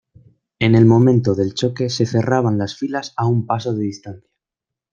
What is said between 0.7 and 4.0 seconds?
el momento del choque se cerraban las filas a un paso de